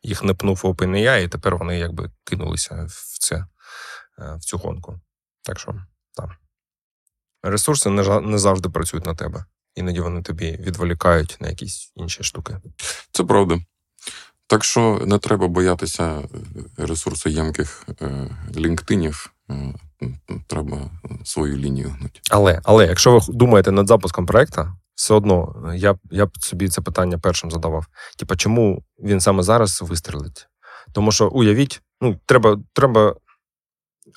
їх 0.03 0.23
не 0.23 0.33
пнув 0.33 0.61
OpenAI, 0.63 1.23
і 1.23 1.27
тепер 1.27 1.57
вони 1.57 1.79
якби 1.79 2.09
кинулися 2.23 2.85
в 2.89 3.17
це, 3.19 3.45
в 4.37 4.39
цю 4.39 4.57
гонку. 4.57 4.99
Так 5.43 5.59
що, 5.59 5.73
так. 6.15 6.29
Ресурси 7.43 7.89
не 8.21 8.37
завжди 8.37 8.69
працюють 8.69 9.05
на 9.05 9.15
тебе. 9.15 9.45
Іноді 9.75 9.99
вони 9.99 10.21
тобі 10.21 10.51
відволікають 10.51 11.37
на 11.39 11.49
якісь 11.49 11.91
інші 11.95 12.23
штуки. 12.23 12.57
Це 13.11 13.23
правда. 13.23 13.59
Так 14.47 14.63
що 14.63 15.01
не 15.05 15.17
треба 15.17 15.47
боятися 15.47 16.21
ресурсоємких 16.77 17.87
е, 18.01 18.29
лінктинів. 18.55 19.33
Е, 19.49 19.73
треба 20.47 20.89
свою 21.23 21.57
лінію 21.57 21.89
гнути. 21.89 22.19
Але 22.31 22.61
але 22.63 22.87
якщо 22.87 23.19
ви 23.19 23.33
думаєте 23.33 23.71
над 23.71 23.87
запуском 23.87 24.25
проекту, 24.25 24.67
все 24.95 25.13
одно 25.13 25.65
я 25.75 25.95
я 26.11 26.25
б 26.25 26.37
собі 26.39 26.69
це 26.69 26.81
питання 26.81 27.17
першим 27.17 27.51
задавав. 27.51 27.85
Типа, 28.17 28.35
чому 28.35 28.83
він 28.99 29.21
саме 29.21 29.43
зараз 29.43 29.81
вистрелить? 29.81 30.47
Тому 30.93 31.11
що 31.11 31.27
уявіть, 31.27 31.81
ну, 32.01 32.19
треба, 32.25 32.57
треба. 32.73 33.15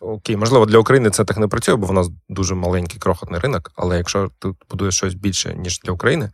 Окей, 0.01 0.37
можливо, 0.37 0.66
для 0.66 0.79
України 0.79 1.11
це 1.11 1.25
так 1.25 1.37
не 1.37 1.49
працює, 1.49 1.77
бо 1.77 1.87
в 1.87 1.92
нас 1.92 2.11
дуже 2.29 2.55
маленький 2.55 2.99
крохотний 2.99 3.40
ринок. 3.40 3.73
Але 3.77 3.97
якщо 3.97 4.31
ти 4.38 4.53
будуєш 4.70 4.97
щось 4.97 5.14
більше, 5.14 5.55
ніж 5.55 5.81
для 5.81 5.92
України, 5.92 6.31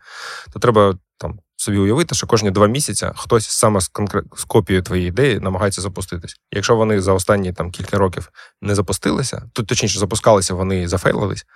то 0.52 0.60
треба 0.60 0.98
там 1.18 1.38
собі 1.56 1.78
уявити, 1.78 2.14
що 2.14 2.26
кожні 2.26 2.50
два 2.50 2.66
місяці 2.66 3.10
хтось 3.16 3.48
саме 3.48 3.80
з 3.80 3.88
конкрет... 3.88 4.24
з 4.36 4.44
копією 4.44 4.82
твоєї 4.82 5.08
ідеї 5.08 5.40
намагається 5.40 5.80
запуститись. 5.80 6.36
Якщо 6.52 6.76
вони 6.76 7.00
за 7.00 7.12
останні 7.12 7.52
там 7.52 7.70
кілька 7.70 7.98
років 7.98 8.30
не 8.62 8.74
запустилися, 8.74 9.42
то 9.52 9.62
точніше 9.62 9.98
запускалися, 9.98 10.54
вони 10.54 10.88
зафейлились, 10.88 11.46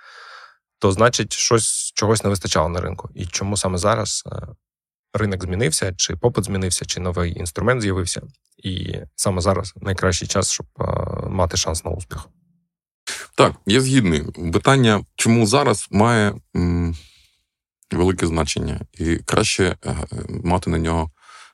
то 0.79 0.91
значить, 0.91 1.33
щось 1.33 1.91
чогось 1.95 2.23
не 2.23 2.29
вистачало 2.29 2.69
на 2.69 2.81
ринку. 2.81 3.09
І 3.15 3.25
чому 3.25 3.57
саме 3.57 3.77
зараз 3.77 4.23
е, 4.31 4.47
ринок 5.17 5.43
змінився, 5.43 5.93
чи 5.97 6.15
попит 6.15 6.45
змінився, 6.45 6.85
чи 6.85 6.99
новий 6.99 7.39
інструмент 7.39 7.81
з'явився. 7.81 8.21
І 8.63 8.95
саме 9.15 9.41
зараз 9.41 9.73
найкращий 9.81 10.27
час, 10.27 10.51
щоб 10.51 10.67
е, 10.79 10.83
мати 11.29 11.57
шанс 11.57 11.85
на 11.85 11.91
успіх. 11.91 12.27
Так, 13.37 13.55
я 13.65 13.81
згідний. 13.81 14.23
Питання, 14.53 15.03
чому 15.15 15.47
зараз 15.47 15.87
має 15.91 16.35
м, 16.55 16.95
велике 17.91 18.27
значення, 18.27 18.81
і 18.93 19.15
краще 19.15 19.75
е, 19.85 19.95
мати 20.43 20.69
на 20.69 20.77
нього 20.77 21.11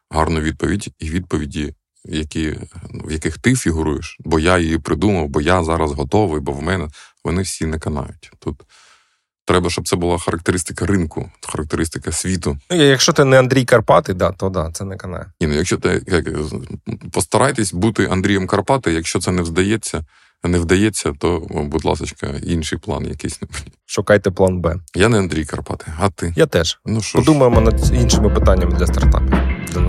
гарну 0.09 0.39
відповідь 0.39 0.93
і 0.99 1.09
відповіді, 1.09 1.73
які, 2.05 2.59
в 2.83 3.11
яких 3.11 3.37
ти 3.37 3.55
фігуруєш, 3.55 4.17
бо 4.19 4.39
я 4.39 4.57
її 4.57 4.77
придумав, 4.77 5.27
бо 5.27 5.41
я 5.41 5.63
зараз 5.63 5.91
готовий, 5.91 6.41
бо 6.41 6.51
в 6.51 6.61
мене 6.61 6.87
вони 7.23 7.41
всі 7.41 7.65
не 7.65 7.79
канають. 7.79 8.31
Тут 8.39 8.61
Треба, 9.45 9.69
щоб 9.69 9.87
це 9.87 9.95
була 9.95 10.17
характеристика 10.17 10.85
ринку, 10.85 11.29
характеристика 11.41 12.11
світу. 12.11 12.57
Ну, 12.71 12.77
Якщо 12.83 13.13
ти 13.13 13.25
не 13.25 13.39
Андрій 13.39 13.65
Карпати, 13.65 14.13
да, 14.13 14.31
то 14.31 14.49
да, 14.49 14.71
це 14.73 14.85
не 14.85 14.97
канає. 14.97 15.25
Ні, 15.41 15.47
ну 15.47 15.53
якщо 15.53 15.77
ти 15.77 16.01
як, 16.07 16.25
постарайтесь 17.11 17.73
бути 17.73 18.07
Андрієм 18.11 18.47
Карпати, 18.47 18.93
якщо 18.93 19.19
це 19.19 19.31
не 19.31 19.41
вдається, 19.41 20.05
не 20.43 20.59
вдається, 20.59 21.13
то, 21.19 21.39
будь 21.49 21.85
ласка, 21.85 22.27
інший 22.43 22.77
план 22.79 23.05
якийсь. 23.07 23.39
Шукайте 23.85 24.31
план 24.31 24.61
Б. 24.61 24.75
Я 24.95 25.09
не 25.09 25.17
Андрій 25.19 25.45
Карпати, 25.45 25.85
а 25.99 26.09
ти. 26.09 26.33
Я 26.35 26.45
теж. 26.45 26.79
Ну, 26.85 27.01
що 27.01 27.19
Подумаємо 27.19 27.55
ж. 27.55 27.61
над 27.61 27.93
іншими 27.93 28.29
питаннями 28.29 28.73
для 28.77 28.87
стартапів. 28.87 29.29
Для 29.73 29.81